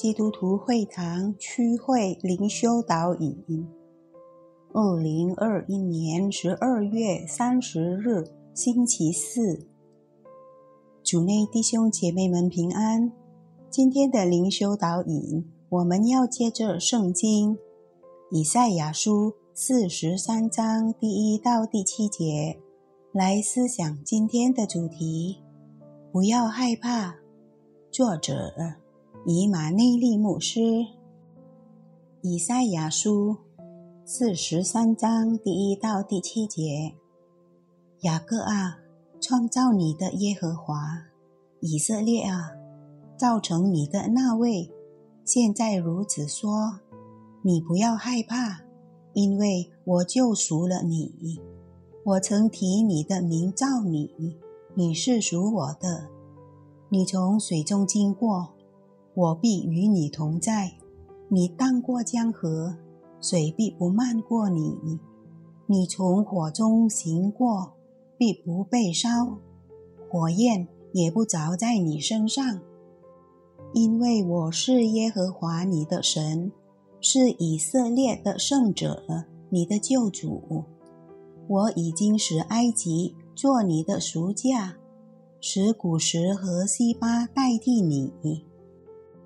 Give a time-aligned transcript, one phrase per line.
[0.00, 3.68] 基督徒会堂区会灵修导引，
[4.72, 8.24] 二零二一年十二月三十日，
[8.54, 9.66] 星期四，
[11.04, 13.12] 主内弟兄姐妹们平安。
[13.68, 17.58] 今天的灵修导引，我们要借着圣经
[18.30, 22.58] 以赛亚书四十三章第一到第七节
[23.12, 25.42] 来思想今天的主题。
[26.10, 27.16] 不要害怕。
[27.92, 28.54] 作者
[29.26, 30.60] 以马内利牧师，
[32.22, 33.36] 以赛亚书
[34.02, 36.94] 四十三章第一到第七节：
[38.00, 38.78] 雅各啊，
[39.20, 40.74] 创造你的耶和华；
[41.60, 42.52] 以色列啊，
[43.14, 44.70] 造成你的那位，
[45.22, 46.80] 现在如此说：
[47.42, 48.62] 你不要害怕，
[49.12, 51.38] 因为我救赎了你。
[52.06, 54.38] 我曾提你的名造你，
[54.74, 56.08] 你是属我的。
[56.88, 58.54] 你从水中经过，
[59.14, 60.72] 我必与你同在；
[61.28, 62.76] 你荡过江河，
[63.20, 64.98] 水必不漫过你；
[65.66, 67.72] 你从火中行过，
[68.16, 69.38] 必不被烧，
[70.08, 72.60] 火焰也不着在你身上。
[73.72, 76.50] 因为我是耶和华你的神，
[77.00, 80.64] 是以色列的圣者，你的救主。
[81.48, 84.76] 我已经使埃及做你的赎价。
[85.40, 88.12] 使古时和西巴代替你，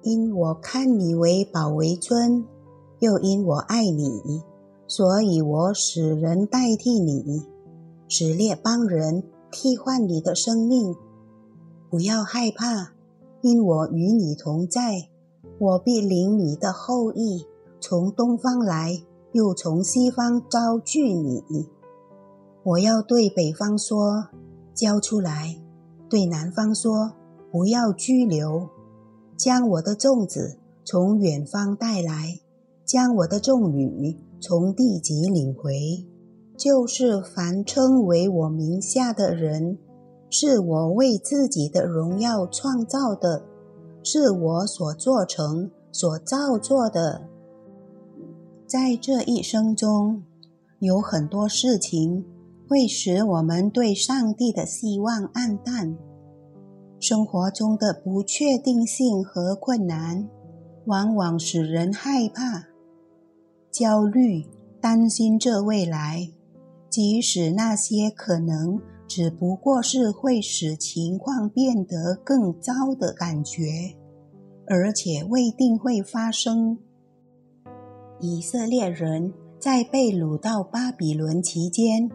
[0.04, 2.44] 因我看你为宝为尊，
[2.98, 4.42] 又因我爱你，
[4.86, 7.42] 所以我使人代替你，
[8.06, 10.94] 使列邦人替换你的生命。
[11.88, 12.92] 不要害怕，
[13.40, 15.08] 因我与你同在，
[15.58, 17.46] 我必领你的后裔
[17.80, 21.42] 从东方来，又从西方招聚你。
[22.62, 24.26] 我要对北方说：
[24.74, 25.56] 交出来。
[26.10, 27.12] 对南方说
[27.50, 28.68] ：“不要拘留，
[29.36, 32.40] 将我的粽子从远方带来，
[32.84, 36.06] 将我的众女从地极领回。
[36.56, 39.78] 就是凡称为我名下的人，
[40.30, 43.44] 是我为自己的荣耀创造的，
[44.02, 47.28] 是我所做成、所造作的。
[48.66, 50.22] 在这一生中，
[50.78, 52.24] 有很多事情。”
[52.66, 55.94] 会使我们对上帝的希望暗淡。
[57.06, 60.26] 生活中的不确定性和困难，
[60.86, 62.68] 往往使人害怕、
[63.70, 64.46] 焦虑、
[64.80, 66.30] 担心这未来。
[66.88, 73.66] 即使那些可能只不过是会使情况变得更糟的感觉，
[74.66, 76.78] 而且未定会发生。
[78.18, 82.10] 以色列人在被掳到巴比伦期间。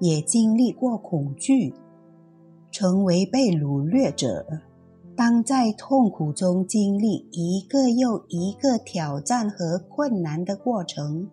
[0.00, 1.72] 也经历过恐惧，
[2.72, 4.44] 成为被掳掠者。
[5.14, 11.30] 当在痛苦中经历一个又一个挑战和困难的过程，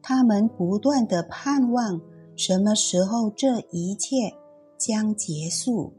[0.00, 2.00] 他们不断的盼望
[2.34, 4.32] 什么时候这一切
[4.78, 5.92] 将结束。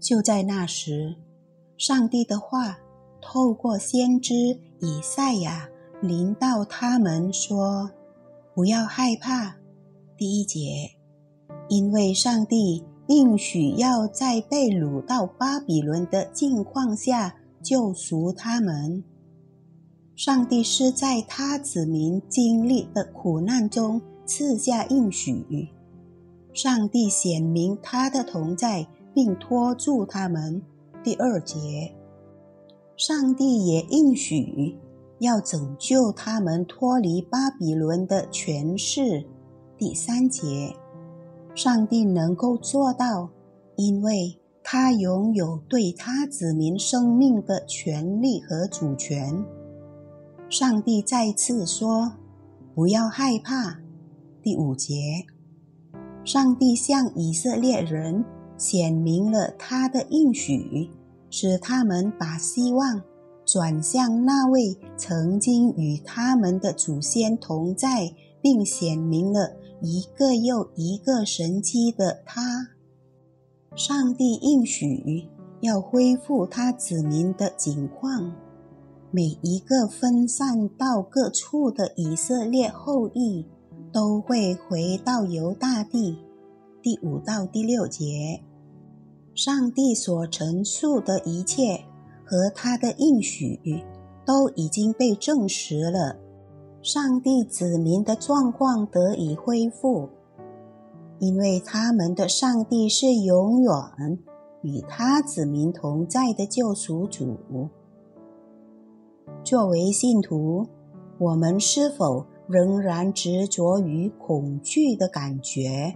[0.00, 1.14] 就在那时，
[1.78, 2.80] 上帝的话
[3.20, 4.34] 透过先知
[4.80, 5.68] 以赛亚
[6.00, 7.92] 临到他们说
[8.52, 9.54] ：“不要害怕。”
[10.18, 10.90] 第一节，
[11.68, 19.02] 因为上帝应许要在被掳到巴比伦的境况下救赎他们。
[20.14, 25.68] 上帝是在他子民经历的苦难中赐下应许。
[26.52, 30.62] 上帝显明他的同在，并托住他们。
[31.02, 31.92] 第二节，
[32.96, 34.78] 上帝也应许
[35.18, 39.24] 要拯救他们脱离巴比伦的权势。
[39.78, 40.76] 第三节，
[41.54, 43.28] 上帝能够做到，
[43.76, 49.44] 因为他拥有对他子民生命的权利和主权。
[50.48, 52.12] 上帝再次说
[52.74, 53.80] ：“不要害怕。”
[54.42, 54.94] 第五节，
[56.24, 58.24] 上帝向以色列人
[58.56, 60.90] 显明了他的应许，
[61.28, 63.02] 使他们把希望
[63.44, 68.10] 转向那位曾经与他们的祖先同在，
[68.40, 69.56] 并显明了。
[69.84, 72.68] 一个又一个神奇的他，
[73.74, 75.28] 上帝应许
[75.60, 78.32] 要恢复他子民的景况。
[79.10, 83.44] 每一个分散到各处的以色列后裔
[83.92, 86.16] 都会回到犹大地。
[86.80, 88.40] 第五到第六节，
[89.34, 91.82] 上帝所陈述的一切
[92.24, 93.58] 和他的应许
[94.24, 96.21] 都已经被证实了。
[96.82, 100.08] 上帝子民的状况得以恢复，
[101.20, 104.18] 因为他们的上帝是永远
[104.62, 107.38] 与他子民同在的救赎主。
[109.44, 110.66] 作为信徒，
[111.18, 115.94] 我们是否仍然执着于恐惧的感觉？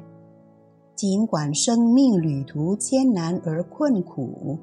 [0.95, 4.61] 尽管生命旅途艰难而困苦，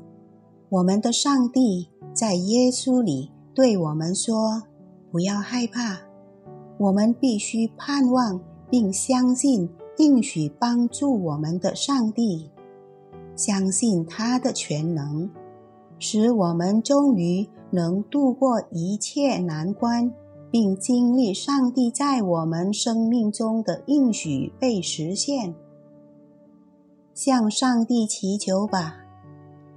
[0.69, 4.63] 我们的上帝在耶稣里对我们说
[5.11, 5.99] ：“不要害怕。”
[6.77, 12.49] 我们必须盼望并相信应许帮助我们的上帝，
[13.35, 15.29] 相信他的全能，
[15.99, 20.11] 使我们终于能度过一切难关，
[20.49, 25.53] 并经历上帝在我们生命中的应许被实现。
[27.13, 28.95] 向上帝祈求吧，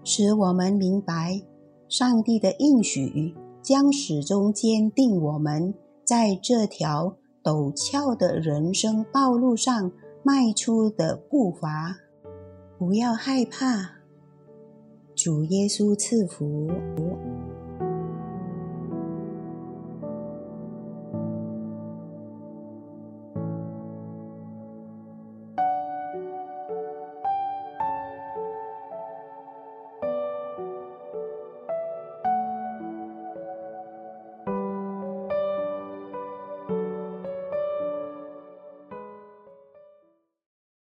[0.02, 1.42] 使我们明白，
[1.88, 5.74] 上帝的应许将始终坚定我们。
[6.06, 9.90] 在这条陡峭的人生道路上
[10.22, 11.96] 迈出的步伐，
[12.78, 13.96] 不要害怕。
[15.16, 16.70] 主耶稣赐福。